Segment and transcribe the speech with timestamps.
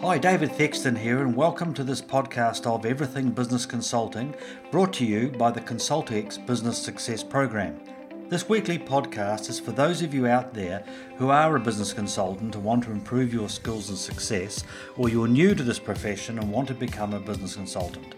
[0.00, 4.32] Hi, David Thexton here, and welcome to this podcast of Everything Business Consulting,
[4.70, 7.80] brought to you by the ConsultX Business Success Program.
[8.28, 10.84] This weekly podcast is for those of you out there
[11.16, 14.62] who are a business consultant and want to improve your skills and success,
[14.96, 18.14] or you're new to this profession and want to become a business consultant.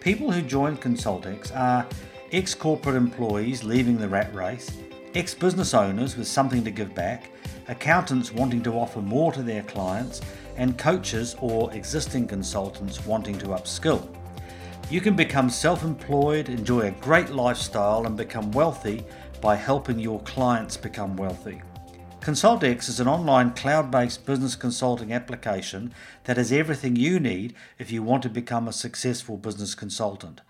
[0.00, 1.86] People who join ConsultX are
[2.32, 4.70] ex corporate employees leaving the rat race,
[5.14, 7.30] ex business owners with something to give back,
[7.68, 10.20] accountants wanting to offer more to their clients,
[10.56, 14.06] and coaches or existing consultants wanting to upskill.
[14.90, 19.04] You can become self employed, enjoy a great lifestyle, and become wealthy
[19.40, 21.62] by helping your clients become wealthy.
[22.20, 25.92] ConsultX is an online cloud based business consulting application
[26.24, 30.40] that has everything you need if you want to become a successful business consultant.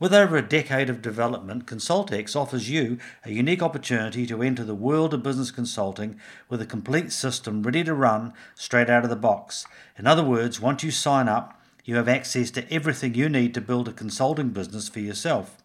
[0.00, 4.72] With over a decade of development, ConsultX offers you a unique opportunity to enter the
[4.72, 9.16] world of business consulting with a complete system ready to run straight out of the
[9.16, 9.66] box.
[9.98, 13.60] In other words, once you sign up, you have access to everything you need to
[13.60, 15.56] build a consulting business for yourself.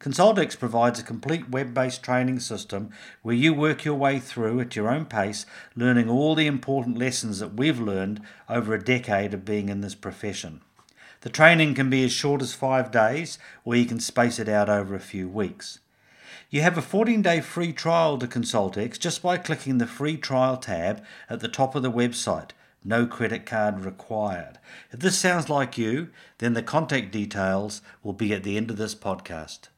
[0.00, 2.88] ConsultX provides a complete web based training system
[3.20, 7.40] where you work your way through at your own pace, learning all the important lessons
[7.40, 10.62] that we've learned over a decade of being in this profession.
[11.22, 14.68] The training can be as short as five days, or you can space it out
[14.68, 15.80] over a few weeks.
[16.48, 20.56] You have a 14 day free trial to ConsultX just by clicking the free trial
[20.56, 22.50] tab at the top of the website.
[22.84, 24.60] No credit card required.
[24.92, 28.76] If this sounds like you, then the contact details will be at the end of
[28.76, 29.68] this podcast.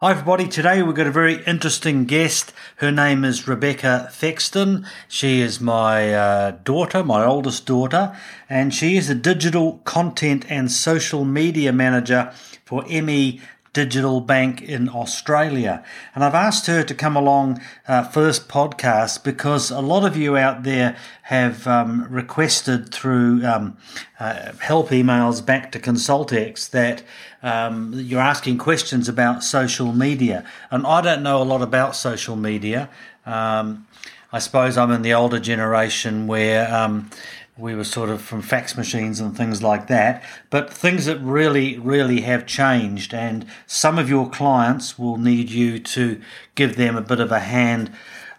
[0.00, 0.46] Hi, everybody.
[0.46, 2.52] Today we've got a very interesting guest.
[2.76, 4.86] Her name is Rebecca Thexton.
[5.08, 8.16] She is my uh, daughter, my oldest daughter,
[8.48, 12.32] and she is a digital content and social media manager
[12.64, 13.40] for ME
[13.72, 15.84] Digital Bank in Australia.
[16.14, 20.36] And I've asked her to come along uh, this podcast because a lot of you
[20.36, 23.76] out there have um, requested through um,
[24.18, 27.02] uh, help emails back to ConsultX that
[27.42, 30.44] um, you're asking questions about social media.
[30.70, 32.88] And I don't know a lot about social media.
[33.26, 33.86] Um,
[34.32, 37.10] I suppose I'm in the older generation where um,
[37.58, 40.22] we were sort of from fax machines and things like that.
[40.48, 45.78] But things that really, really have changed, and some of your clients will need you
[45.80, 46.20] to
[46.54, 47.90] give them a bit of a hand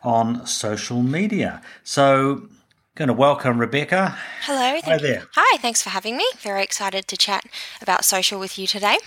[0.03, 1.61] on social media.
[1.83, 2.47] So,
[2.95, 4.17] going to welcome Rebecca.
[4.43, 4.79] Hello.
[4.85, 5.27] Hi there.
[5.35, 6.25] Hi, thanks for having me.
[6.39, 7.43] Very excited to chat
[7.81, 8.97] about social with you today.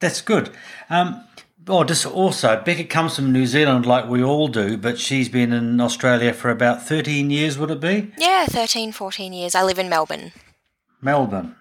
[0.00, 0.50] That's good.
[0.90, 1.24] Um,
[1.68, 5.52] Oh, just also, Becca comes from New Zealand like we all do, but she's been
[5.52, 8.12] in Australia for about 13 years, would it be?
[8.18, 9.54] Yeah, 13, 14 years.
[9.54, 10.32] I live in Melbourne.
[11.00, 11.54] Melbourne.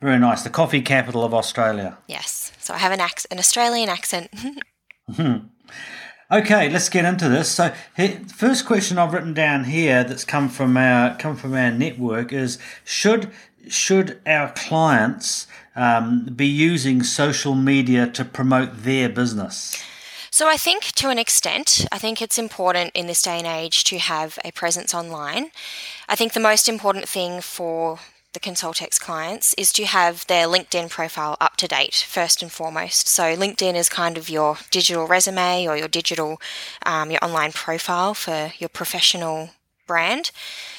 [0.00, 0.42] Very nice.
[0.42, 1.96] The coffee capital of Australia.
[2.08, 2.52] Yes.
[2.58, 4.30] So I have an, ac- an Australian accent.
[5.14, 5.36] Hmm.
[6.32, 7.48] okay, let's get into this.
[7.48, 7.72] So,
[8.34, 12.58] first question I've written down here that's come from our come from our network is
[12.84, 13.30] should
[13.68, 15.46] should our clients
[15.76, 19.82] um, be using social media to promote their business?
[20.30, 23.84] So, I think to an extent, I think it's important in this day and age
[23.84, 25.50] to have a presence online.
[26.08, 28.00] I think the most important thing for
[28.36, 33.08] the ConsultX clients is to have their LinkedIn profile up to date first and foremost.
[33.08, 36.38] So LinkedIn is kind of your digital resume or your digital,
[36.84, 39.52] um, your online profile for your professional
[39.86, 40.30] brand.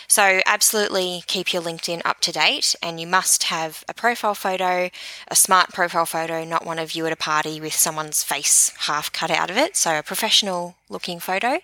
[0.08, 4.90] So, absolutely keep your LinkedIn up to date, and you must have a profile photo,
[5.28, 9.12] a smart profile photo, not one of you at a party with someone's face half
[9.12, 9.76] cut out of it.
[9.76, 11.60] So, a professional looking photo.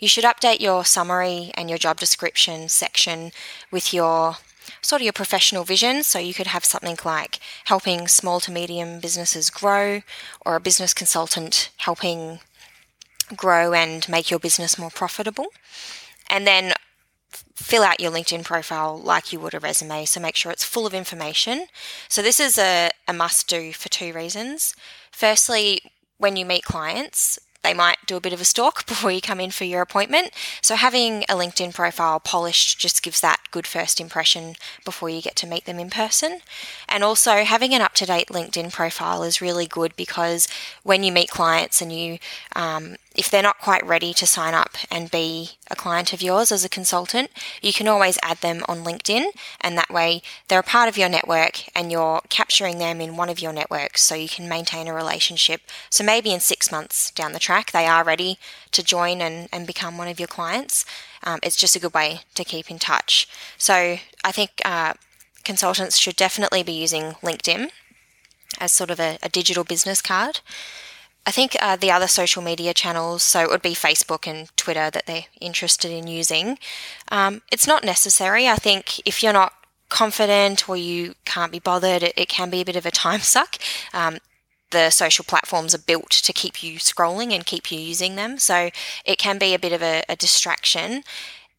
[0.00, 3.32] You should update your summary and your job description section
[3.70, 4.36] with your
[4.80, 6.02] sort of your professional vision.
[6.02, 10.02] So you could have something like helping small to medium businesses grow,
[10.44, 12.40] or a business consultant helping
[13.36, 15.46] grow and make your business more profitable.
[16.28, 16.74] And then
[17.54, 20.04] fill out your LinkedIn profile like you would a resume.
[20.04, 21.66] So make sure it's full of information.
[22.08, 24.74] So this is a, a must do for two reasons.
[25.10, 25.80] Firstly,
[26.18, 29.40] when you meet clients, they might do a bit of a stalk before you come
[29.40, 30.30] in for your appointment.
[30.62, 35.36] So, having a LinkedIn profile polished just gives that good first impression before you get
[35.36, 36.40] to meet them in person.
[36.88, 40.48] And also, having an up to date LinkedIn profile is really good because
[40.82, 42.18] when you meet clients and you
[42.54, 46.52] um, if they're not quite ready to sign up and be a client of yours
[46.52, 47.30] as a consultant,
[47.60, 51.08] you can always add them on LinkedIn, and that way they're a part of your
[51.08, 54.94] network and you're capturing them in one of your networks so you can maintain a
[54.94, 55.62] relationship.
[55.90, 58.38] So maybe in six months down the track, they are ready
[58.70, 60.86] to join and, and become one of your clients.
[61.24, 63.28] Um, it's just a good way to keep in touch.
[63.58, 64.94] So I think uh,
[65.42, 67.70] consultants should definitely be using LinkedIn
[68.60, 70.38] as sort of a, a digital business card.
[71.26, 74.90] I think uh, the other social media channels, so it would be Facebook and Twitter
[74.90, 76.58] that they're interested in using.
[77.10, 78.48] Um, it's not necessary.
[78.48, 79.52] I think if you're not
[79.88, 83.20] confident or you can't be bothered, it, it can be a bit of a time
[83.34, 83.56] suck.
[83.92, 84.18] Um,
[84.70, 88.38] the social platforms are built to keep you scrolling and keep you using them.
[88.38, 88.70] So
[89.04, 91.02] it can be a bit of a, a distraction.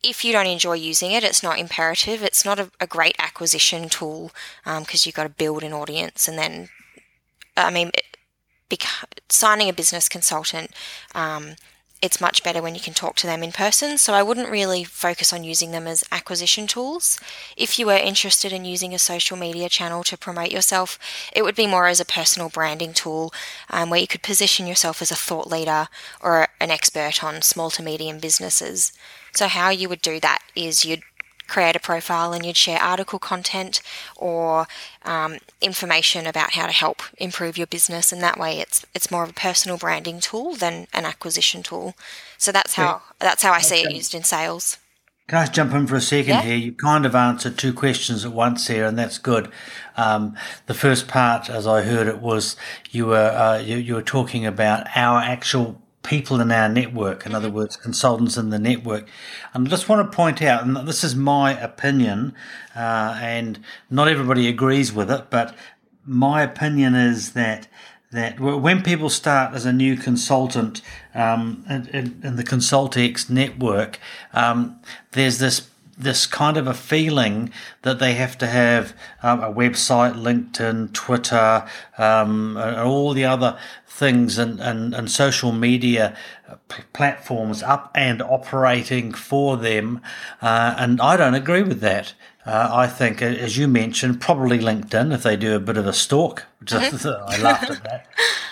[0.03, 2.23] If you don't enjoy using it, it's not imperative.
[2.23, 4.31] It's not a, a great acquisition tool
[4.63, 6.69] because um, you've got to build an audience and then,
[7.57, 7.91] I mean,
[9.29, 10.71] signing a business consultant
[11.15, 11.55] um,
[12.01, 13.97] it's much better when you can talk to them in person.
[13.97, 17.19] So I wouldn't really focus on using them as acquisition tools.
[17.57, 20.97] If you were interested in using a social media channel to promote yourself,
[21.35, 23.33] it would be more as a personal branding tool
[23.69, 25.87] um, where you could position yourself as a thought leader
[26.21, 28.93] or an expert on small to medium businesses.
[29.33, 31.03] So, how you would do that is you'd
[31.49, 33.81] create a profile and you'd share article content
[34.15, 34.67] or
[35.03, 39.23] um, information about how to help improve your business and that way it's it's more
[39.23, 41.95] of a personal branding tool than an acquisition tool
[42.37, 44.77] so that's how that's how I see it used in sales
[45.29, 46.41] can I jump in for a second yeah.
[46.41, 46.57] here?
[46.57, 49.51] You kind of answered two questions at once here, and that's good.
[49.95, 50.35] Um,
[50.65, 52.55] the first part, as I heard it, was
[52.89, 57.35] you were uh, you, you were talking about our actual people in our network, in
[57.35, 57.57] other mm-hmm.
[57.57, 59.07] words, consultants in the network.
[59.53, 62.33] And I just want to point out, and this is my opinion,
[62.75, 63.59] uh, and
[63.89, 65.55] not everybody agrees with it, but
[66.05, 67.67] my opinion is that
[68.11, 70.81] that when people start as a new consultant
[71.13, 73.99] um, in, in, the ConsultX network,
[74.33, 74.79] um,
[75.11, 75.68] there's this
[75.99, 77.51] this kind of a feeling
[77.81, 81.67] that they have to have um, a website, LinkedIn, Twitter,
[81.97, 86.15] um, and all the other things and, and, and social media
[86.93, 90.01] platforms up and operating for them.
[90.41, 92.13] Uh, and I don't agree with that.
[92.45, 95.93] Uh, I think, as you mentioned, probably LinkedIn if they do a bit of a
[95.93, 96.45] stalk.
[96.69, 97.31] Mm-hmm.
[97.31, 98.07] I laughed at that.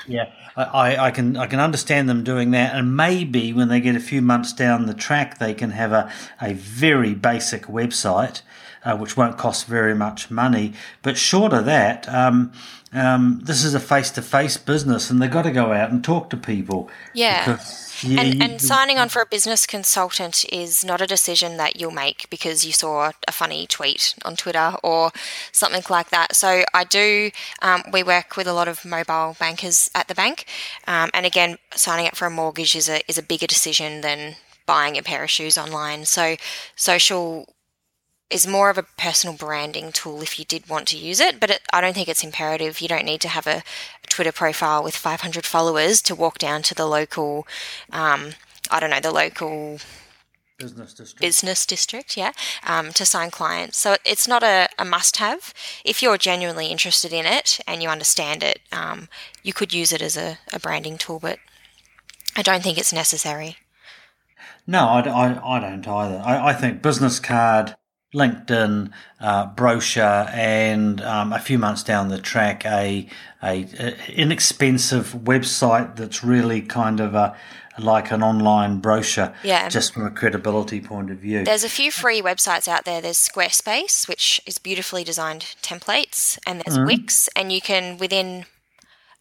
[0.08, 3.96] Yeah, I, I can I can understand them doing that, and maybe when they get
[3.96, 6.12] a few months down the track, they can have a,
[6.42, 8.42] a very basic website,
[8.84, 10.74] uh, which won't cost very much money.
[11.04, 12.52] But short of that, um,
[12.92, 16.04] um, this is a face to face business, and they've got to go out and
[16.04, 16.90] talk to people.
[17.14, 17.46] Yeah.
[17.46, 21.80] Because, yeah, and, and signing on for a business consultant is not a decision that
[21.80, 25.12] you'll make because you saw a funny tweet on Twitter or
[25.52, 26.36] something like that.
[26.36, 27.32] So I do.
[27.62, 30.46] Um, we work with a lot of mobile bankers at the bank,
[30.88, 34.36] um, and again, signing up for a mortgage is a is a bigger decision than
[34.66, 36.06] buying a pair of shoes online.
[36.06, 36.36] So
[36.76, 37.48] social
[38.30, 41.50] is more of a personal branding tool if you did want to use it, but
[41.50, 42.82] it, I don't think it's imperative.
[42.82, 43.64] You don't need to have a,
[44.04, 47.48] a, Twitter profile with 500 followers to walk down to the local,
[47.92, 48.32] um,
[48.70, 49.80] I don't know, the local
[50.58, 51.22] business district.
[51.22, 52.32] Business district, yeah,
[52.66, 53.78] um, to sign clients.
[53.78, 55.54] So it's not a, a must have.
[55.86, 59.08] If you're genuinely interested in it and you understand it, um,
[59.44, 61.40] you could use it as a, a branding tool, but
[62.36, 63.58] I don't think it's necessary.
[64.66, 66.22] No, I, I, I don't either.
[66.26, 67.76] I, I think business card
[68.18, 73.08] LinkedIn, uh, brochure, and um, a few months down the track, a,
[73.44, 77.38] a, a, inexpensive website that's really kind of a
[77.80, 79.34] like an online brochure.
[79.44, 79.70] Yeah.
[79.70, 81.44] Just from a credibility point of view.
[81.44, 83.02] There's a few free websites out there.
[83.02, 86.88] There's Squarespace, which is beautifully designed templates, and there's mm-hmm.
[86.88, 88.46] Wix, and you can within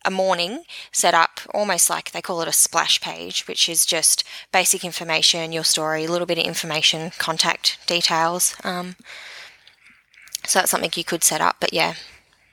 [0.06, 0.62] a morning
[0.92, 5.52] set up almost like they call it a splash page, which is just basic information,
[5.52, 8.54] your story, a little bit of information, contact details.
[8.64, 8.96] Um,
[10.46, 11.94] so that's something you could set up, but yeah.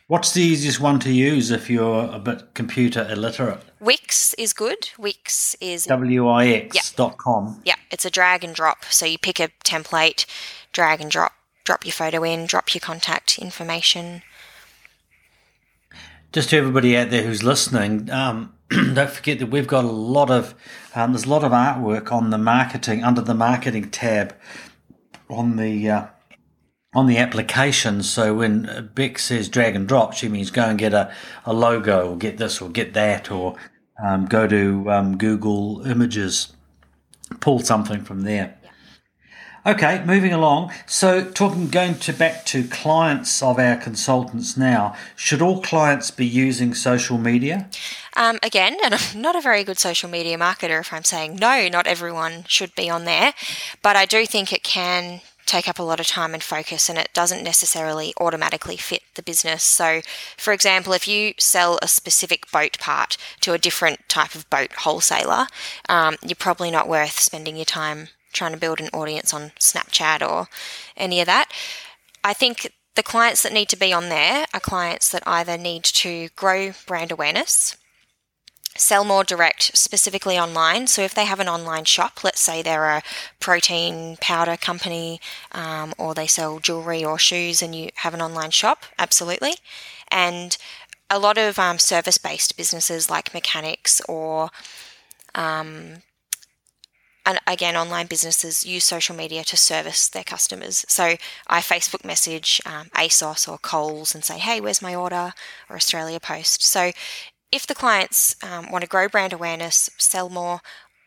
[0.08, 3.64] What's the easiest one to use if you're a bit computer illiterate?
[3.80, 4.90] Wix is good.
[4.98, 7.62] Wix is wix.com.
[7.64, 7.74] Yeah.
[7.76, 8.84] yeah, it's a drag and drop.
[8.86, 10.26] So you pick a template,
[10.74, 11.34] drag and drop,
[11.64, 14.24] drop your photo in, drop your contact information
[16.34, 20.30] just to everybody out there who's listening, um, don't forget that we've got a lot
[20.30, 20.56] of
[20.96, 24.36] um, there's a lot of artwork on the marketing under the marketing tab
[25.30, 26.08] on the uh,
[26.94, 28.04] on the application.
[28.04, 31.14] So when Beck says drag and drop, she means go and get a,
[31.46, 33.56] a logo or get this or get that or
[34.04, 36.54] um, go to um, Google Images,
[37.40, 38.58] pull something from there.
[39.66, 40.74] Okay, moving along.
[40.86, 44.94] So, talking going to back to clients of our consultants now.
[45.16, 47.70] Should all clients be using social media?
[48.18, 51.70] Um, again, and I'm not a very good social media marketer if I'm saying no,
[51.70, 53.34] not everyone should be on there,
[53.82, 56.98] but I do think it can take up a lot of time and focus and
[56.98, 59.64] it doesn't necessarily automatically fit the business.
[59.64, 60.02] So,
[60.38, 64.74] for example, if you sell a specific boat part to a different type of boat
[64.74, 65.48] wholesaler,
[65.88, 70.28] um, you're probably not worth spending your time trying to build an audience on Snapchat
[70.28, 70.48] or
[70.98, 71.52] any of that.
[72.24, 75.84] I think the clients that need to be on there are clients that either need
[75.84, 77.78] to grow brand awareness
[78.76, 80.88] sell more direct, specifically online.
[80.88, 83.04] So if they have an online shop, let's say they're a
[83.40, 85.20] protein powder company
[85.52, 89.56] um, or they sell jewelry or shoes and you have an online shop, absolutely.
[90.10, 90.58] And
[91.10, 94.50] a lot of um, service based businesses like mechanics or
[95.36, 96.02] um,
[97.26, 100.86] and again, online businesses use social media to service their customers.
[100.88, 101.16] So
[101.48, 105.34] I Facebook message um, ASOS or Coles and say, hey, where's my order?
[105.70, 106.66] Or Australia Post.
[106.66, 106.92] So
[107.52, 110.62] if the clients um, want to grow brand awareness, sell more,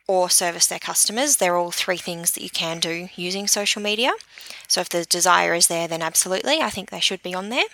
[0.09, 4.13] or service their customers, they're all three things that you can do using social media.
[4.69, 7.65] So if the desire is there, then absolutely, I think they should be on there.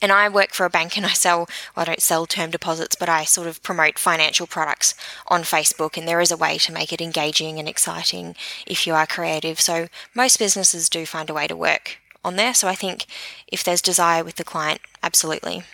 [0.00, 2.96] And I work for a bank and I sell, well, I don't sell term deposits,
[2.96, 4.94] but I sort of promote financial products
[5.28, 5.96] on Facebook.
[5.96, 8.34] And there is a way to make it engaging and exciting
[8.66, 9.60] if you are creative.
[9.60, 12.54] So most businesses do find a way to work on there.
[12.54, 13.06] So I think
[13.48, 15.64] if there's desire with the client, absolutely.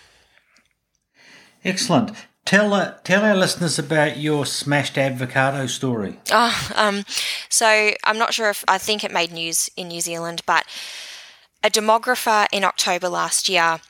[1.64, 2.12] Excellent.
[2.44, 6.18] Tell, uh, tell our listeners about your smashed avocado story.
[6.32, 7.04] Oh, um,
[7.50, 10.64] so I'm not sure if I think it made news in New Zealand, but
[11.62, 13.80] a demographer in October last year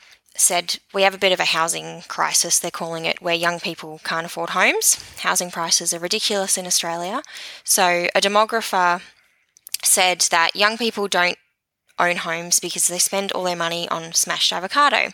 [0.41, 4.01] said we have a bit of a housing crisis, they're calling it, where young people
[4.05, 4.99] can't afford homes.
[5.21, 7.23] Housing prices are ridiculous in Australia.
[7.65, 9.03] So a demographer
[9.83, 11.39] said that young people don't
[11.99, 15.11] own homes because they spend all their money on smashed avocado.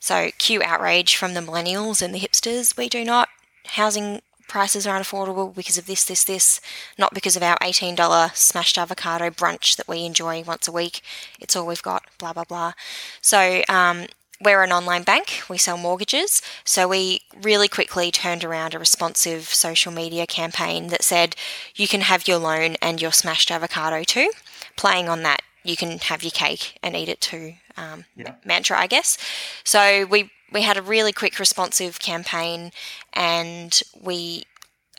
[0.00, 2.76] So, cue outrage from the millennials and the hipsters.
[2.76, 3.28] We do not.
[3.66, 6.60] Housing prices are unaffordable because of this, this, this,
[6.98, 11.00] not because of our $18 smashed avocado brunch that we enjoy once a week.
[11.40, 12.72] It's all we've got, blah, blah, blah.
[13.20, 14.06] So, um,
[14.42, 16.42] we're an online bank, we sell mortgages.
[16.64, 21.36] So we really quickly turned around a responsive social media campaign that said
[21.74, 24.30] you can have your loan and your smashed avocado too,
[24.76, 28.34] playing on that you can have your cake and eat it too um, yeah.
[28.44, 29.18] mantra, I guess.
[29.64, 32.72] So we we had a really quick responsive campaign,
[33.12, 34.44] and we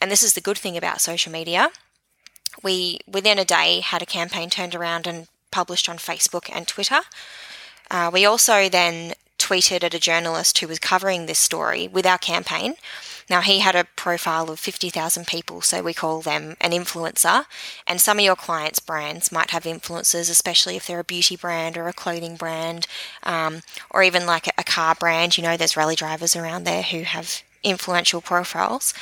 [0.01, 1.69] and this is the good thing about social media.
[2.63, 7.01] We within a day had a campaign turned around and published on Facebook and Twitter.
[7.91, 9.13] Uh, we also then
[9.53, 12.75] tweeted at a journalist who was covering this story with our campaign
[13.29, 17.45] now, he had a profile of 50,000 people, so we call them an influencer.
[17.87, 21.77] And some of your clients' brands might have influencers, especially if they're a beauty brand
[21.77, 22.87] or a clothing brand,
[23.23, 25.37] um, or even like a car brand.
[25.37, 28.93] You know, there's rally drivers around there who have influential profiles.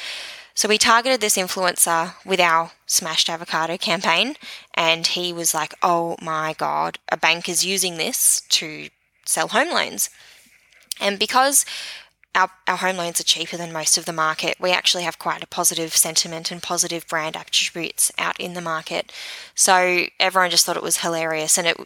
[0.53, 4.36] So we targeted this influencer with our smashed avocado campaign,
[4.75, 8.89] and he was like, "Oh my god, a bank is using this to
[9.25, 10.10] sell home loans."
[11.00, 11.65] And because
[12.36, 14.57] our, our home loans are cheaper than most of the market.
[14.60, 19.12] We actually have quite a positive sentiment and positive brand attributes out in the market.
[19.53, 21.77] So everyone just thought it was hilarious and it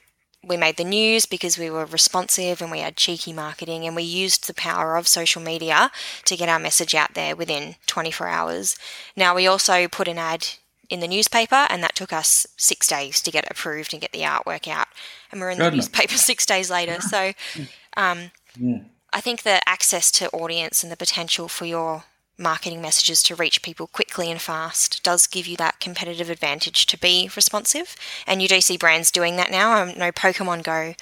[0.47, 4.03] we made the news because we were responsive and we had cheeky marketing and we
[4.03, 5.89] used the power of social media
[6.23, 8.77] to get our message out there within 24 hours.
[9.15, 10.49] Now we also put an ad
[10.87, 14.19] in the newspaper and that took us 6 days to get approved and get the
[14.19, 14.89] artwork out
[15.31, 17.01] and we're in the newspaper 6 days later.
[17.01, 17.33] So
[17.97, 18.81] um, yeah
[19.15, 22.03] I think the access to audience and the potential for your
[22.37, 26.99] marketing messages to reach people quickly and fast does give you that competitive advantage to
[26.99, 27.95] be responsive.
[28.27, 29.71] And you do see brands doing that now.
[29.71, 30.95] I know Pokemon Go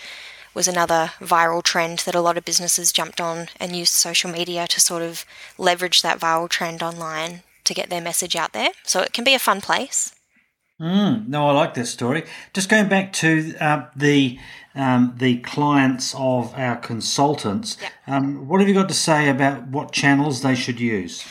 [0.53, 4.67] was another viral trend that a lot of businesses jumped on and used social media
[4.67, 5.25] to sort of
[5.58, 8.70] leverage that viral trend online to get their message out there.
[8.84, 10.13] So it can be a fun place.
[10.79, 12.25] Mm, no, I like this story.
[12.53, 14.38] Just going back to uh, the
[14.75, 17.77] um, the clients of our consultants.
[17.82, 17.92] Yep.
[18.08, 21.25] Um, what have you got to say about what channels they should use?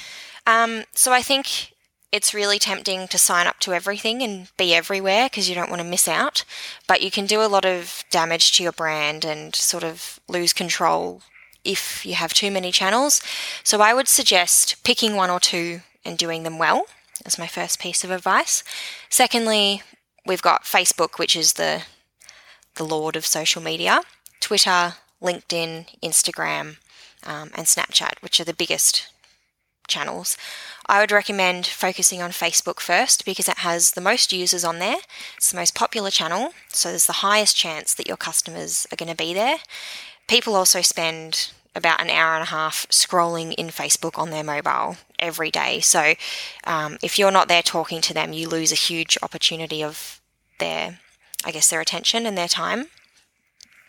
[0.46, 1.72] Um, so I think
[2.12, 5.80] it's really tempting to sign up to everything and be everywhere because you don't want
[5.80, 6.44] to miss out.
[6.86, 10.52] But you can do a lot of damage to your brand and sort of lose
[10.52, 11.22] control
[11.64, 13.22] if you have too many channels.
[13.64, 16.86] So I would suggest picking one or two and doing them well.
[17.24, 18.64] That's my first piece of advice.
[19.08, 19.82] Secondly,
[20.26, 21.82] we've got Facebook, which is the
[22.76, 24.00] the lord of social media
[24.40, 26.76] Twitter, LinkedIn, Instagram,
[27.24, 29.08] um, and Snapchat, which are the biggest
[29.86, 30.36] channels.
[30.86, 34.96] I would recommend focusing on Facebook first because it has the most users on there.
[35.36, 39.08] It's the most popular channel, so there's the highest chance that your customers are going
[39.08, 39.58] to be there.
[40.26, 44.96] People also spend about an hour and a half scrolling in Facebook on their mobile
[45.18, 45.80] every day.
[45.80, 46.14] So
[46.64, 50.20] um, if you're not there talking to them, you lose a huge opportunity of
[50.58, 50.98] their
[51.44, 52.86] I guess, their attention and their time.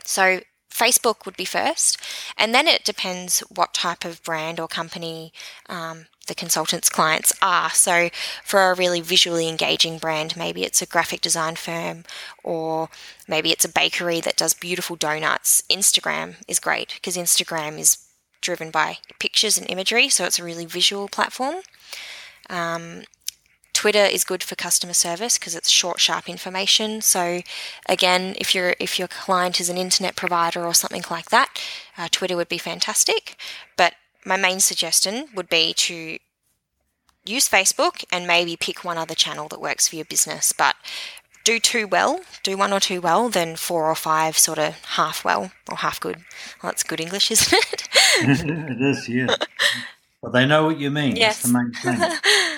[0.04, 0.42] So
[0.74, 1.98] Facebook would be first,
[2.36, 5.32] and then it depends what type of brand or company
[5.70, 7.70] um, the consultant's clients are.
[7.70, 8.10] So,
[8.44, 12.06] for a really visually engaging brand, maybe it's a graphic design firm
[12.44, 12.90] or
[13.28, 15.62] maybe it's a bakery that does beautiful donuts.
[15.70, 18.00] Instagram is great because Instagram is
[18.42, 21.58] driven by pictures and imagery, so it's a really visual platform.
[22.50, 23.04] Um,
[23.84, 27.02] Twitter is good for customer service because it's short, sharp information.
[27.02, 27.42] So,
[27.90, 31.50] again, if your if your client is an internet provider or something like that,
[31.98, 33.36] uh, Twitter would be fantastic.
[33.76, 36.18] But my main suggestion would be to
[37.26, 40.54] use Facebook and maybe pick one other channel that works for your business.
[40.54, 40.78] But
[41.44, 45.26] do two well, do one or two well, then four or five sort of half
[45.26, 46.20] well or half good.
[46.62, 47.90] Well, that's good English, isn't it?
[48.22, 49.36] it is, yeah.
[50.22, 51.18] But they know what you mean.
[51.18, 51.42] Yes.
[51.42, 52.20] That's the main thing.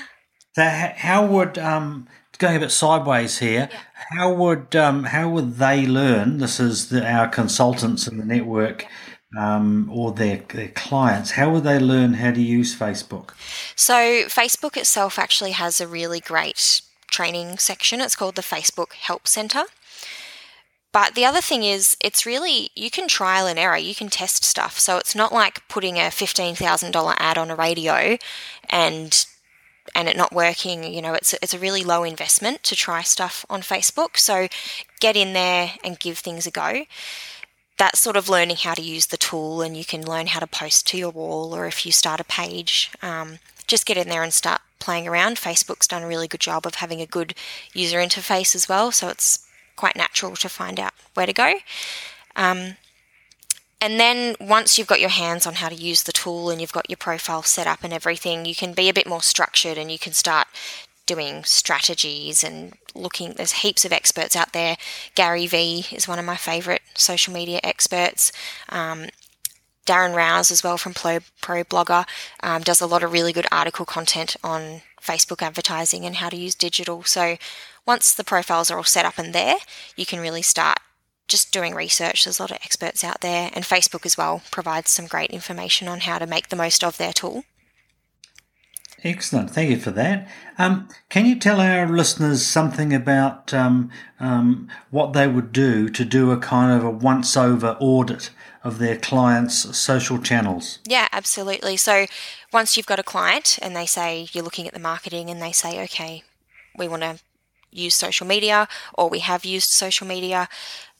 [0.55, 2.07] So how would um,
[2.37, 3.69] going a bit sideways here?
[3.71, 3.79] Yeah.
[3.93, 6.37] How would um, how would they learn?
[6.37, 8.85] This is the, our consultants in the network.
[9.37, 13.31] Um, or their, their clients, how would they learn how to use Facebook?
[13.75, 13.93] So,
[14.27, 17.99] Facebook itself actually has a really great training section.
[17.99, 19.63] It's called the Facebook Help Center.
[20.93, 24.45] But the other thing is, it's really, you can trial and error, you can test
[24.45, 24.79] stuff.
[24.79, 28.17] So it's not like putting a $15,000 ad on a radio
[28.69, 29.25] and
[29.93, 33.45] and it not working, you know, it's it's a really low investment to try stuff
[33.49, 34.17] on Facebook.
[34.17, 34.47] So
[34.99, 36.85] get in there and give things a go.
[37.77, 40.47] That's sort of learning how to use the tool, and you can learn how to
[40.47, 44.23] post to your wall, or if you start a page, um, just get in there
[44.23, 45.37] and start playing around.
[45.37, 47.35] Facebook's done a really good job of having a good
[47.73, 51.55] user interface as well, so it's quite natural to find out where to go.
[52.35, 52.77] Um,
[53.81, 56.71] and then once you've got your hands on how to use the tool and you've
[56.71, 59.91] got your profile set up and everything, you can be a bit more structured and
[59.91, 60.47] you can start
[61.05, 63.33] doing strategies and looking.
[63.33, 64.77] There's heaps of experts out there.
[65.13, 68.31] Gary Vee is one of my favorite social media experts.
[68.69, 69.07] Um,
[69.85, 72.07] Darren Rowse as well from Pro, ProBlogger
[72.41, 76.37] um, does a lot of really good article content on Facebook advertising and how to
[76.37, 77.03] use digital.
[77.03, 77.37] So
[77.85, 79.57] once the profiles are all set up and there,
[79.95, 80.79] you can really start
[81.27, 82.23] just doing research.
[82.23, 85.87] There's a lot of experts out there, and Facebook as well provides some great information
[85.87, 87.43] on how to make the most of their tool.
[89.03, 89.51] Excellent.
[89.51, 90.27] Thank you for that.
[90.57, 96.03] Um, can you tell our listeners something about um, um, what they would do to
[96.03, 98.31] do a kind of a once over audit
[98.63, 100.79] of their clients' social channels?
[100.87, 101.77] Yeah, absolutely.
[101.77, 102.07] So
[102.51, 105.51] once you've got a client and they say you're looking at the marketing and they
[105.51, 106.23] say, okay,
[106.75, 107.19] we want to
[107.69, 110.49] use social media or we have used social media,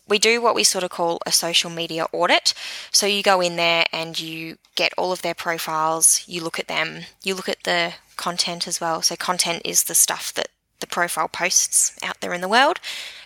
[0.08, 2.54] we do what we sort of call a social media audit.
[2.92, 6.68] So you go in there and you get all of their profiles, you look at
[6.68, 9.02] them, you look at the content as well.
[9.02, 12.80] So content is the stuff that the profile posts out there in the world.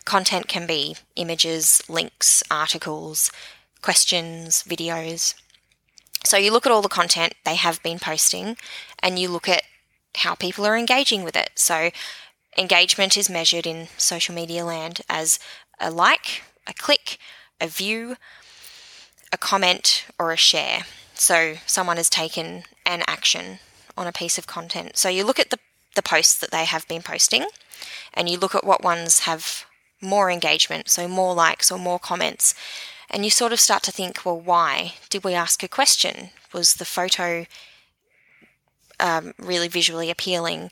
[0.06, 3.32] Content can be images, links, articles,
[3.82, 5.34] questions, videos.
[6.24, 8.58] So you look at all the content they have been posting
[9.00, 9.64] and you look at
[10.16, 11.52] how people are engaging with it.
[11.56, 11.92] So
[12.58, 15.40] engagement is measured in social media land as
[15.80, 17.18] a like, a click,
[17.60, 18.16] a view,
[19.34, 20.84] a comment, or a share.
[21.16, 23.60] So someone has taken an action
[23.98, 24.96] on a piece of content.
[24.96, 25.60] So you look at the,
[25.96, 27.46] the posts that they have been posting
[28.14, 29.66] and you look at what ones have
[30.02, 32.56] more engagement, so more likes or more comments.
[33.10, 34.94] And you sort of start to think, well, why?
[35.10, 36.30] Did we ask a question?
[36.54, 37.46] Was the photo
[39.00, 40.72] um, really visually appealing?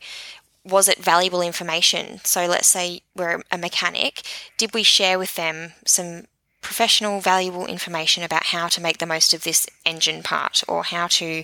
[0.67, 2.19] Was it valuable information?
[2.23, 4.21] So let's say we're a mechanic.
[4.57, 6.25] Did we share with them some
[6.61, 11.07] professional, valuable information about how to make the most of this engine part, or how
[11.07, 11.43] to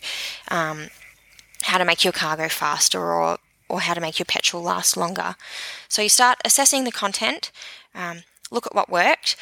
[0.50, 0.90] um,
[1.64, 3.38] how to make your car go faster, or
[3.70, 5.36] or how to make your petrol last longer?
[5.88, 7.52] So you start assessing the content,
[7.96, 9.38] um, look at what worked,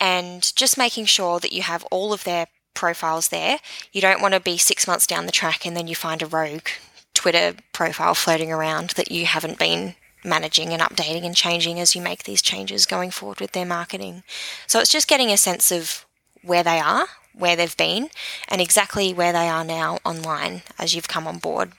[0.00, 3.58] and just making sure that you have all of their profiles there.
[3.92, 6.26] You don't want to be six months down the track and then you find a
[6.26, 6.68] rogue
[7.16, 12.02] Twitter profile floating around that you haven't been managing and updating and changing as you
[12.02, 14.22] make these changes going forward with their marketing.
[14.66, 16.04] So it's just getting a sense of
[16.42, 18.10] where they are, where they've been,
[18.48, 21.72] and exactly where they are now online as you've come on board.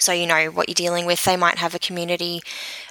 [0.00, 1.24] So you know what you're dealing with.
[1.24, 2.40] They might have a community,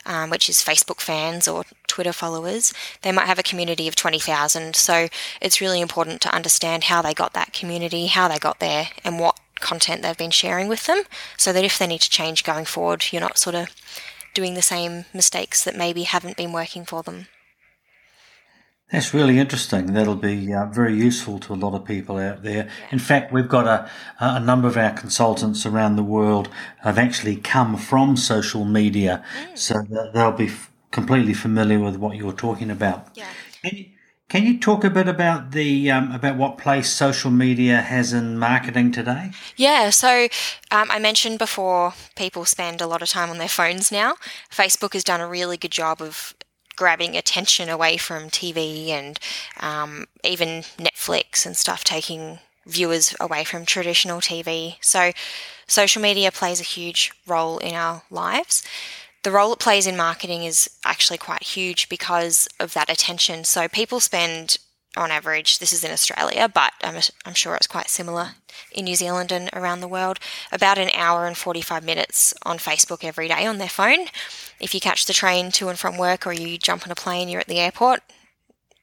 [0.05, 2.71] um, which is Facebook fans or Twitter followers.
[3.01, 4.75] They might have a community of 20,000.
[4.75, 5.07] So
[5.41, 9.19] it's really important to understand how they got that community, how they got there, and
[9.19, 11.03] what content they've been sharing with them
[11.37, 13.69] so that if they need to change going forward, you're not sort of
[14.33, 17.27] doing the same mistakes that maybe haven't been working for them.
[18.91, 19.93] That's really interesting.
[19.93, 22.69] That'll be uh, very useful to a lot of people out there.
[22.89, 23.89] In fact, we've got a,
[24.19, 26.47] a number of our consultants around the world
[26.83, 29.57] have actually come from social media, mm.
[29.57, 29.81] so
[30.13, 33.09] they'll be f- completely familiar with what you're talking about.
[33.13, 33.27] Yeah.
[34.29, 38.37] Can you talk a bit about the um, about what place social media has in
[38.37, 39.31] marketing today?
[39.55, 40.27] Yeah, so
[40.69, 44.15] um, I mentioned before people spend a lot of time on their phones now.
[44.51, 46.35] Facebook has done a really good job of
[46.75, 49.17] grabbing attention away from TV and
[49.61, 54.75] um, even Netflix and stuff, taking viewers away from traditional TV.
[54.81, 55.13] So,
[55.67, 58.61] social media plays a huge role in our lives.
[59.23, 63.43] The role it plays in marketing is actually quite huge because of that attention.
[63.43, 64.57] So, people spend
[64.97, 68.31] on average, this is in Australia, but I'm, I'm sure it's quite similar
[68.71, 70.19] in New Zealand and around the world,
[70.51, 74.07] about an hour and 45 minutes on Facebook every day on their phone.
[74.59, 77.29] If you catch the train to and from work or you jump on a plane,
[77.29, 78.01] you're at the airport,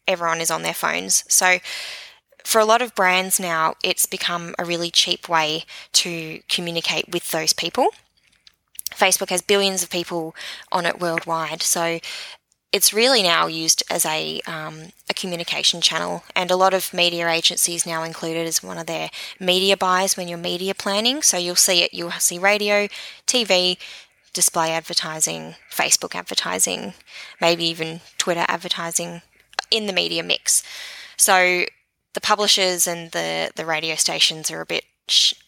[0.06, 1.24] everyone is on their phones.
[1.28, 1.58] So,
[2.44, 7.30] for a lot of brands now, it's become a really cheap way to communicate with
[7.30, 7.88] those people.
[8.96, 10.34] Facebook has billions of people
[10.72, 11.98] on it worldwide, so
[12.74, 17.28] it's really now used as a, um, a communication channel, and a lot of media
[17.28, 21.22] agencies now include it as one of their media buys when you're media planning.
[21.22, 22.88] So you'll see it, you'll see radio,
[23.28, 23.78] TV,
[24.32, 26.94] display advertising, Facebook advertising,
[27.40, 29.22] maybe even Twitter advertising
[29.70, 30.64] in the media mix.
[31.16, 31.66] So
[32.14, 34.84] the publishers and the, the radio stations are a bit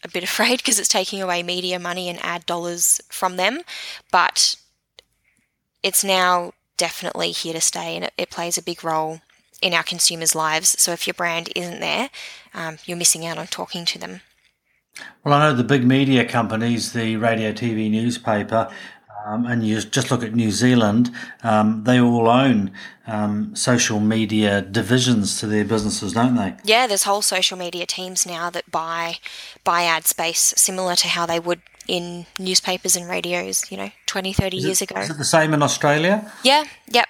[0.04, 3.60] a bit afraid because it's taking away media money and ad dollars from them,
[4.10, 4.56] but
[5.82, 9.20] it's now definitely here to stay and it, it plays a big role
[9.62, 10.80] in our consumers' lives.
[10.80, 12.10] So if your brand isn't there,
[12.54, 14.20] um, you're missing out on talking to them.
[15.24, 18.70] Well, I know the big media companies, the radio, TV, newspaper,
[19.26, 21.10] um, and you just look at New Zealand,
[21.42, 22.70] um, they all own
[23.08, 26.54] um, social media divisions to their businesses, don't they?
[26.64, 29.18] Yeah, there's whole social media teams now that buy
[29.64, 34.32] buy ad space, similar to how they would in newspapers and radios, you know, 20,
[34.32, 35.00] 30 is years it, ago.
[35.00, 36.32] Is it the same in Australia?
[36.44, 37.08] Yeah, yep.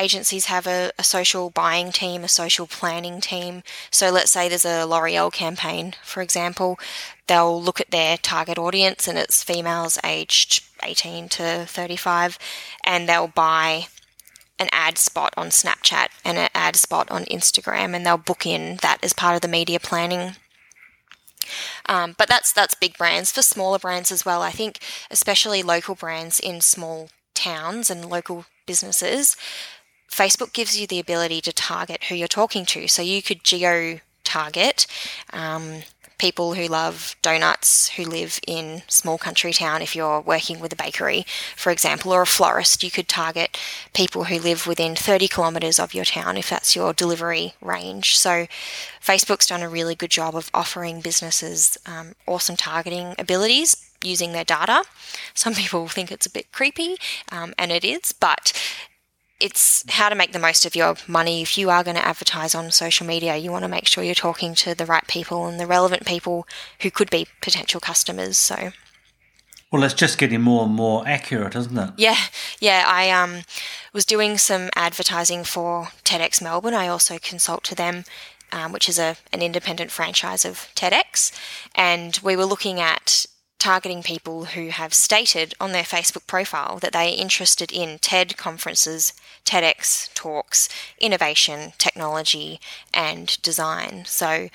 [0.00, 3.62] Agencies have a, a, social buying team, a social planning team.
[3.90, 6.78] So let's say there's a L'Oreal campaign, for example,
[7.26, 12.38] they'll look at their target audience and it's females aged 18 to 35,
[12.82, 13.88] and they'll buy
[14.58, 18.78] an ad spot on Snapchat and an ad spot on Instagram, and they'll book in
[18.80, 20.36] that as part of the media planning.
[21.86, 23.32] Um, but that's that's big brands.
[23.32, 24.78] For smaller brands as well, I think,
[25.10, 29.36] especially local brands in small towns and local businesses,
[30.10, 32.88] Facebook gives you the ability to target who you're talking to.
[32.88, 34.86] So you could geo target
[35.32, 35.82] um,
[36.20, 40.76] people who love donuts who live in small country town if you're working with a
[40.76, 41.24] bakery
[41.56, 42.84] for example or a florist.
[42.84, 43.58] You could target
[43.94, 48.18] people who live within 30 kilometers of your town if that's your delivery range.
[48.18, 48.46] So
[49.02, 54.44] facebook's done a really good job of offering businesses um, awesome targeting abilities using their
[54.44, 54.84] data.
[55.32, 56.96] Some people think it's a bit creepy
[57.32, 58.52] um, and it is but
[59.40, 61.42] it's how to make the most of your money.
[61.42, 64.14] If you are going to advertise on social media, you want to make sure you're
[64.14, 66.46] talking to the right people and the relevant people
[66.80, 68.36] who could be potential customers.
[68.36, 68.72] So,
[69.72, 71.90] well, it's just getting more and more accurate, isn't it?
[71.96, 72.18] Yeah,
[72.60, 72.84] yeah.
[72.86, 73.42] I um,
[73.92, 76.74] was doing some advertising for TEDx Melbourne.
[76.74, 78.04] I also consult to them,
[78.52, 81.32] um, which is a an independent franchise of TEDx,
[81.74, 83.26] and we were looking at
[83.60, 88.36] targeting people who have stated on their Facebook profile that they are interested in TED
[88.36, 89.12] conferences,
[89.44, 90.68] TEDx talks,
[90.98, 92.58] innovation, technology,
[92.92, 94.04] and design.
[94.06, 94.48] So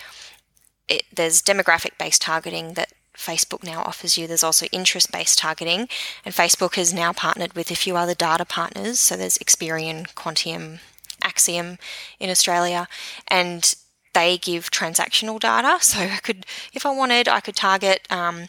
[0.89, 4.27] it, there's demographic based targeting that Facebook now offers you.
[4.27, 5.87] There's also interest based targeting,
[6.25, 8.99] and Facebook has now partnered with a few other data partners.
[8.99, 10.79] So there's Experian, Quantium,
[11.21, 11.77] Acxiom
[12.19, 12.87] in Australia,
[13.27, 13.73] and
[14.13, 15.77] they give transactional data.
[15.81, 18.47] So I could, if I wanted, I could target um,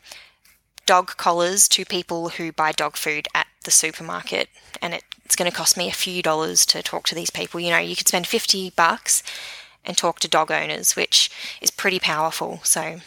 [0.87, 4.49] dog collars to people who buy dog food at the supermarket
[4.81, 7.61] and it, it's going to cost me a few dollars to talk to these people.
[7.61, 9.23] You know, you could spend 50 bucks
[9.85, 12.61] and talk to dog owners, which is pretty powerful.
[12.63, 13.01] So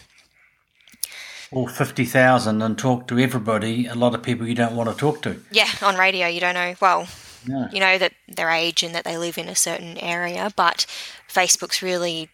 [1.51, 5.21] or 50,000 and talk to everybody, a lot of people you don't want to talk
[5.23, 5.41] to.
[5.51, 6.75] Yeah, on radio you don't know.
[6.79, 7.07] Well,
[7.45, 10.85] you know that their age and that they live in a certain area, but
[11.27, 12.29] Facebook's really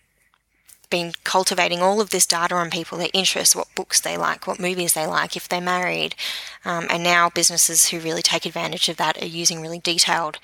[0.96, 4.62] been cultivating all of this data on people, their interests, what books they like, what
[4.62, 6.16] movies they like, if they're married.
[6.64, 10.40] Um, and now businesses who really take advantage of that are using really detailed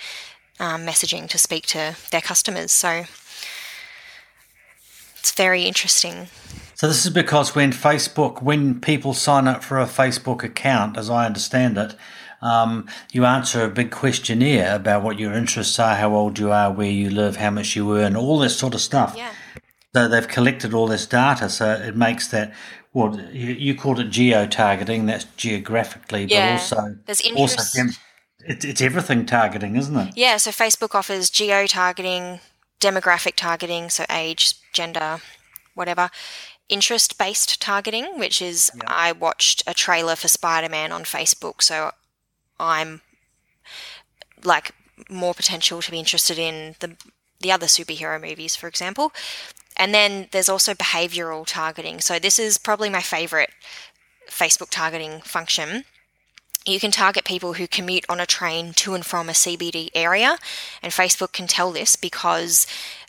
[0.60, 2.74] um, messaging to speak to their customers.
[2.74, 3.06] So
[5.20, 6.28] it's very interesting.
[6.76, 11.10] So this is because when Facebook, when people sign up for a Facebook account, as
[11.10, 11.96] I understand it,
[12.42, 16.74] um, you answer a big questionnaire about what your interests are, how old you are,
[16.74, 19.14] where you live, how much you earn, all this sort of stuff.
[19.16, 19.32] Yeah.
[19.94, 22.54] So they've collected all this data, so it makes that
[22.94, 25.06] well, you, you called it geo targeting.
[25.06, 27.78] That's geographically, but also there's interest.
[27.78, 27.90] Also,
[28.46, 30.14] it, it's everything targeting, isn't it?
[30.18, 30.38] Yeah.
[30.38, 32.40] So Facebook offers geo targeting,
[32.80, 35.22] demographic targeting, so age, gender,
[35.74, 36.10] whatever.
[36.68, 38.84] Interest based targeting, which is yeah.
[38.88, 41.92] I watched a trailer for Spider Man on Facebook, so
[42.60, 43.02] I'm
[44.44, 44.72] like
[45.10, 46.96] more potential to be interested in the
[47.40, 49.12] the other superhero movies, for example.
[49.78, 52.02] And then there's also behavioral targeting.
[52.02, 53.52] So this is probably my favorite
[54.30, 55.86] Facebook targeting function.
[56.66, 60.38] You can target people who commute on a train to and from a CBD area,
[60.84, 62.68] and Facebook can tell this because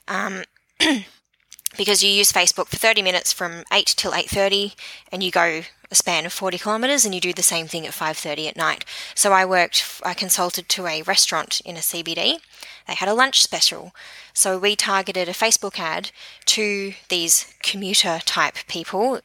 [0.08, 0.44] um,
[1.76, 4.74] because you use Facebook for 30 minutes from 8 till 8:30
[5.10, 7.92] and you go a span of 40 kilometers and you do the same thing at
[7.92, 8.84] 5:30 at night.
[9.14, 12.40] So I worked I consulted to a restaurant in a CBD.
[12.88, 13.94] They had a lunch special.
[14.32, 16.10] So we targeted a Facebook ad
[16.46, 19.20] to these commuter type people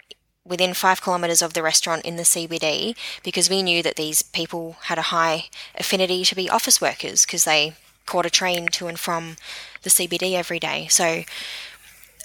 [0.45, 4.75] within 5 kilometers of the restaurant in the CBD because we knew that these people
[4.83, 7.73] had a high affinity to be office workers because they
[8.05, 9.35] caught a train to and from
[9.83, 10.87] the CBD every day.
[10.87, 11.23] So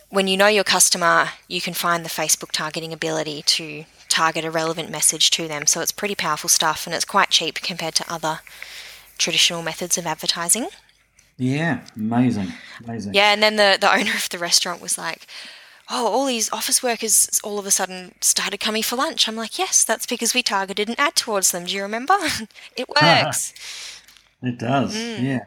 [0.09, 4.51] when you know your customer, you can find the Facebook targeting ability to target a
[4.51, 5.67] relevant message to them.
[5.67, 8.41] So it's pretty powerful stuff and it's quite cheap compared to other
[9.19, 10.69] traditional methods of advertising.
[11.39, 12.53] Yeah, amazing.
[12.85, 13.15] Amazing.
[13.15, 15.27] Yeah, and then the, the owner of the restaurant was like,
[15.91, 19.27] Oh, all these office workers all of a sudden started coming for lunch.
[19.27, 21.65] I'm like, Yes, that's because we targeted an ad towards them.
[21.65, 22.17] Do you remember?
[22.77, 23.55] it works.
[24.43, 25.23] it does, mm.
[25.23, 25.45] yeah.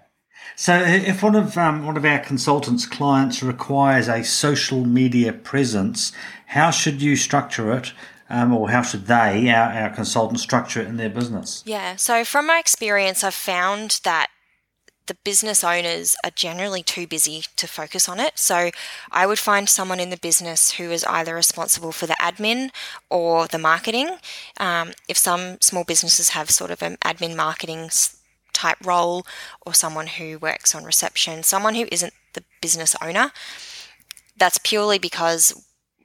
[0.57, 6.13] So, if one of um, one of our consultants' clients requires a social media presence,
[6.47, 7.91] how should you structure it,
[8.29, 11.63] um, or how should they, our, our consultants, structure it in their business?
[11.65, 11.95] Yeah.
[11.95, 14.29] So, from my experience, I've found that
[15.07, 18.37] the business owners are generally too busy to focus on it.
[18.39, 18.71] So
[19.11, 22.71] I would find someone in the business who is either responsible for the admin
[23.09, 24.17] or the marketing.
[24.59, 27.89] Um, if some small businesses have sort of an admin marketing
[28.53, 29.27] type role
[29.65, 33.31] or someone who works on reception, someone who isn't the business owner.
[34.37, 35.53] That's purely because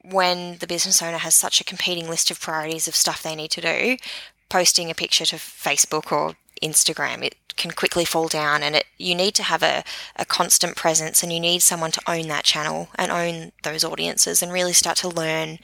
[0.03, 3.51] when the business owner has such a competing list of priorities of stuff they need
[3.51, 3.97] to do,
[4.49, 9.13] posting a picture to Facebook or Instagram, it can quickly fall down and it you
[9.13, 9.83] need to have a,
[10.15, 14.41] a constant presence and you need someone to own that channel and own those audiences
[14.41, 15.59] and really start to learn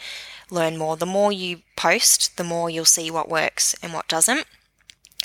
[0.49, 0.95] learn more.
[0.95, 4.45] The more you post, the more you'll see what works and what doesn't.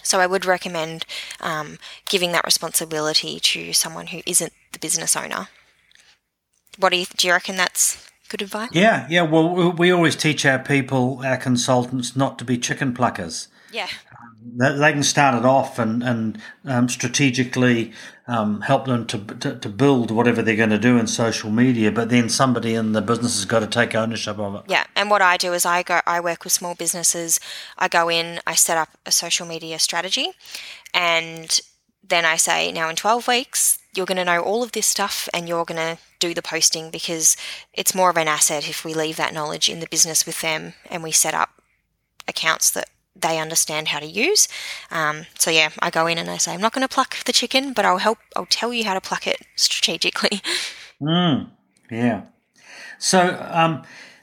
[0.02, 1.04] So I would recommend
[1.40, 5.48] um, giving that responsibility to someone who isn't the business owner.
[6.76, 7.28] What do you do?
[7.28, 8.70] You reckon that's good advice?
[8.72, 9.22] Yeah, yeah.
[9.22, 13.46] Well, we always teach our people, our consultants, not to be chicken pluckers.
[13.70, 13.88] Yeah
[14.54, 17.92] they can start it off and and um, strategically
[18.26, 21.90] um, help them to, to, to build whatever they're going to do in social media.
[21.90, 24.62] But then somebody in the business has got to take ownership of it.
[24.68, 27.40] Yeah, and what I do is I go I work with small businesses.
[27.78, 30.30] I go in, I set up a social media strategy,
[30.94, 31.60] and
[32.06, 35.28] then I say, now in twelve weeks you're going to know all of this stuff
[35.34, 37.36] and you're going to do the posting because
[37.74, 40.74] it's more of an asset if we leave that knowledge in the business with them
[40.90, 41.50] and we set up
[42.26, 44.48] accounts that they understand how to use.
[44.90, 47.32] Um, so yeah, I go in and I say, I'm not going to pluck the
[47.32, 48.18] chicken, but I'll help.
[48.34, 50.40] I'll tell you how to pluck it strategically.
[51.00, 51.50] Mm,
[51.90, 52.22] yeah.
[52.98, 53.82] So, um,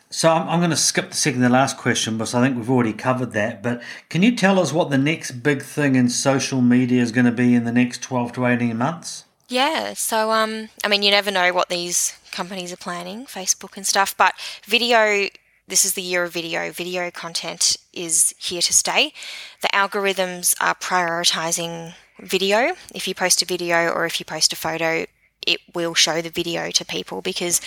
[0.10, 2.70] so I'm, I'm, going to skip the second to last question because I think we've
[2.70, 3.62] already covered that.
[3.62, 7.26] But can you tell us what the next big thing in social media is going
[7.26, 9.26] to be in the next 12 to 18 months?
[9.50, 9.94] Yeah.
[9.94, 14.16] So, um, I mean, you never know what these companies are planning, Facebook and stuff,
[14.16, 15.28] but video
[15.70, 16.72] this is the year of video.
[16.72, 19.14] Video content is here to stay.
[19.62, 22.76] The algorithms are prioritizing video.
[22.94, 25.06] If you post a video or if you post a photo,
[25.46, 27.62] it will show the video to people because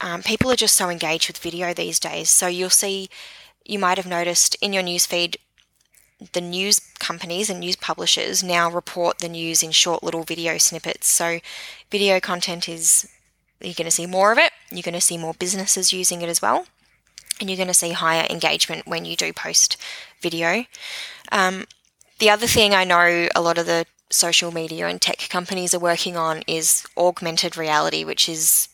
[0.00, 2.28] um, people are just so engaged with video these days.
[2.28, 3.08] So you'll see,
[3.64, 5.36] you might have noticed in your newsfeed,
[6.32, 11.06] the news companies and news publishers now report the news in short little video snippets.
[11.08, 11.40] So
[11.90, 13.08] video content is,
[13.60, 14.52] you're going to see more of it.
[14.70, 16.66] You're going to see more businesses using it as well
[17.40, 19.76] and you're going to see higher engagement when you do post
[20.20, 20.64] video.
[21.30, 21.66] Um,
[22.18, 25.78] the other thing I know a lot of the social media and tech companies are
[25.78, 28.68] working on is augmented reality, which is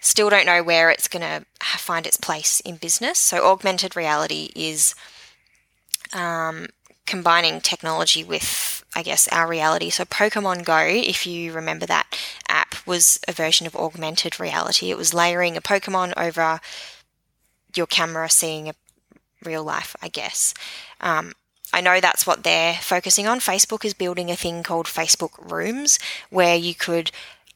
[0.00, 1.44] still don't know where it's going to
[1.78, 3.18] find its place in business.
[3.18, 4.94] So, augmented reality is
[6.12, 6.66] um,
[7.06, 9.90] combining technology with, I guess, our reality.
[9.90, 14.90] So, Pokemon Go, if you remember that app, was a version of augmented reality.
[14.90, 16.60] It was layering a Pokemon over
[17.74, 18.74] your camera seeing a
[19.44, 20.54] real life, I guess.
[21.00, 21.32] Um,
[21.72, 23.40] I know that's what they're focusing on.
[23.40, 25.98] Facebook is building a thing called Facebook Rooms
[26.28, 27.10] where you could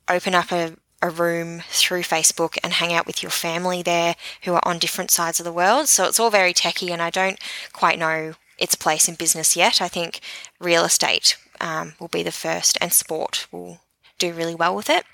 [0.09, 4.55] open up a, a room through Facebook and hang out with your family there who
[4.55, 5.89] are on different sides of the world.
[5.89, 7.39] So it's all very techy, and I don't
[7.73, 9.81] quite know its place in business yet.
[9.81, 10.21] I think
[10.61, 13.81] real estate um, will be the first, and sport will
[14.19, 15.05] do really well with it.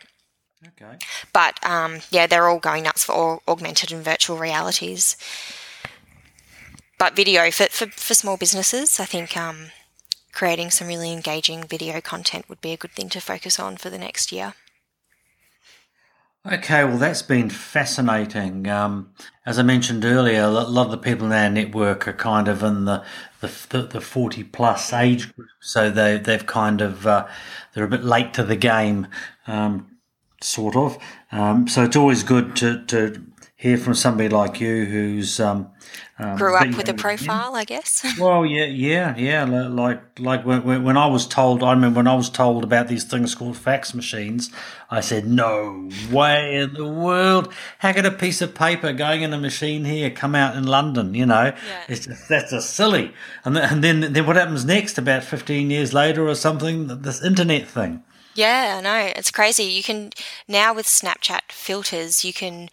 [0.66, 0.96] Okay.
[1.32, 5.16] But um, yeah, they're all going nuts for augmented and virtual realities.
[6.98, 9.72] But video for, for, for small businesses, I think um,
[10.32, 13.90] creating some really engaging video content would be a good thing to focus on for
[13.90, 14.54] the next year.
[16.44, 18.68] Okay, well, that's been fascinating.
[18.68, 19.12] Um,
[19.46, 22.64] as I mentioned earlier, a lot of the people in our network are kind of
[22.64, 23.04] in the
[23.48, 27.26] the, the forty plus age group, so they they've kind of uh,
[27.72, 29.06] they're a bit late to the game,
[29.46, 29.98] um,
[30.40, 30.98] sort of.
[31.30, 33.24] Um, so it's always good to to
[33.62, 35.70] hear from somebody like you who's um,
[36.18, 38.04] um, grew up with a profile, I guess.
[38.18, 39.44] well, yeah, yeah, yeah.
[39.44, 43.04] Like like when, when I was told, I remember when I was told about these
[43.04, 44.50] things called fax machines,
[44.90, 47.52] I said, "No way in the world!
[47.78, 51.14] How could a piece of paper going in a machine here come out in London?
[51.14, 51.84] You know, yeah.
[51.88, 54.98] it's just, that's a silly." And then, and then then what happens next?
[54.98, 58.02] About fifteen years later or something, this internet thing.
[58.34, 59.12] Yeah, I know.
[59.14, 59.64] It's crazy.
[59.64, 60.10] You can
[60.48, 62.70] now with Snapchat filters, you can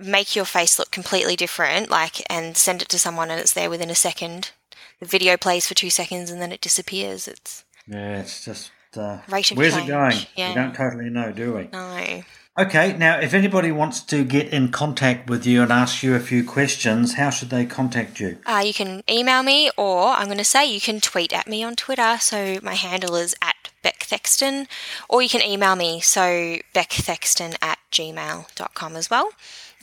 [0.00, 3.70] make your face look completely different, like, and send it to someone and it's there
[3.70, 4.50] within a second.
[4.98, 7.28] The video plays for two seconds and then it disappears.
[7.28, 9.88] It's yeah, it's just uh, rate of where's change.
[9.88, 10.16] it going?
[10.36, 10.48] Yeah.
[10.50, 11.68] We don't totally know, do we?
[11.72, 12.22] No.
[12.58, 16.20] Okay, now if anybody wants to get in contact with you and ask you a
[16.20, 18.38] few questions, how should they contact you?
[18.44, 21.62] Uh, you can email me, or I'm going to say you can tweet at me
[21.62, 22.18] on Twitter.
[22.20, 24.66] So my handle is at Bec Thexton,
[25.08, 29.30] or you can email me, so becthexton at gmail.com as well.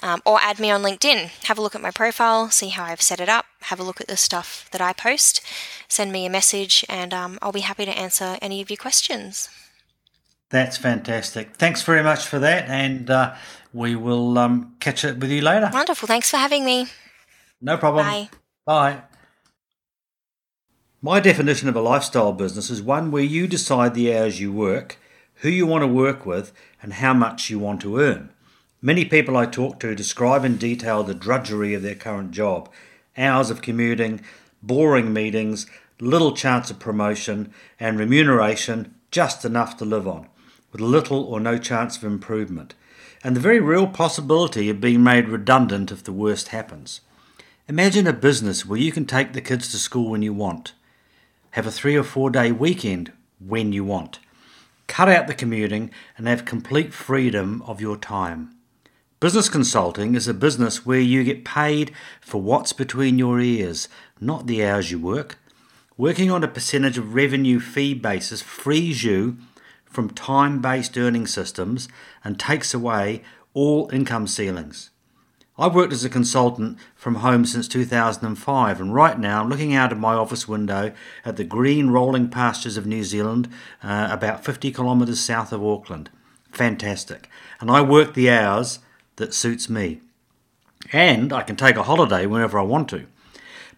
[0.04, 1.30] Um, or add me on LinkedIn.
[1.46, 4.00] Have a look at my profile, see how I've set it up, have a look
[4.00, 5.42] at the stuff that I post,
[5.88, 9.50] send me a message, and um, I'll be happy to answer any of your questions.
[10.50, 11.56] That's fantastic.
[11.56, 13.36] Thanks very much for that, and uh,
[13.74, 15.70] we will um, catch up with you later.
[15.74, 16.08] Wonderful.
[16.08, 16.88] Thanks for having me.
[17.60, 18.06] No problem.
[18.06, 18.30] Bye.
[18.66, 19.02] Bye.
[21.02, 24.98] My definition of a lifestyle business is one where you decide the hours you work,
[25.36, 28.32] who you want to work with, and how much you want to earn.
[28.82, 32.70] Many people I talk to describe in detail the drudgery of their current job
[33.18, 34.22] hours of commuting,
[34.62, 35.66] boring meetings,
[36.00, 40.28] little chance of promotion, and remuneration just enough to live on,
[40.72, 42.76] with little or no chance of improvement,
[43.24, 47.02] and the very real possibility of being made redundant if the worst happens.
[47.68, 50.74] Imagine a business where you can take the kids to school when you want,
[51.52, 54.20] have a three or four day weekend when you want,
[54.86, 58.54] cut out the commuting, and have complete freedom of your time.
[59.20, 63.90] Business consulting is a business where you get paid for what's between your ears,
[64.22, 65.40] not the hours you work.
[65.98, 69.38] Working on a percentage of revenue fee basis frees you
[69.86, 71.90] from time based earning systems
[72.24, 73.24] and takes away
[73.56, 74.92] all income ceilings.
[75.58, 79.92] I've worked as a consultant from home since 2005, and right now I'm looking out
[79.92, 80.94] of my office window
[81.26, 83.50] at the green rolling pastures of New Zealand,
[83.82, 86.12] uh, about 50 kilometres south of Auckland.
[86.52, 87.28] Fantastic.
[87.60, 88.78] And I work the hours
[89.18, 90.02] that suits me.
[90.92, 93.06] And I can take a holiday whenever I want to.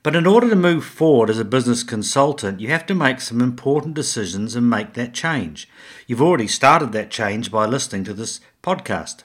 [0.01, 3.41] But in order to move forward as a business consultant, you have to make some
[3.41, 5.67] important decisions and make that change.
[6.07, 9.23] You've already started that change by listening to this podcast.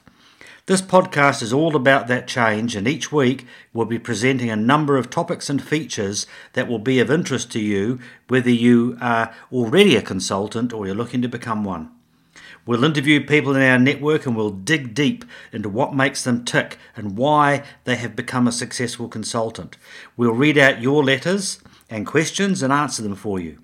[0.65, 4.97] This podcast is all about that change, and each week we'll be presenting a number
[4.97, 9.95] of topics and features that will be of interest to you, whether you are already
[9.95, 11.94] a consultant or you're looking to become one.
[12.65, 16.79] We'll interview people in our network and we'll dig deep into what makes them tick
[16.95, 19.77] and why they have become a successful consultant.
[20.17, 21.59] We'll read out your letters
[21.91, 23.59] and questions and answer them for you.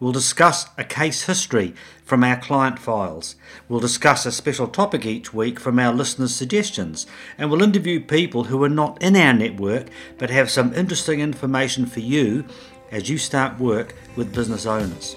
[0.00, 3.36] We'll discuss a case history from our client files.
[3.68, 7.06] We'll discuss a special topic each week from our listeners' suggestions.
[7.38, 9.88] And we'll interview people who are not in our network
[10.18, 12.44] but have some interesting information for you
[12.90, 15.16] as you start work with business owners.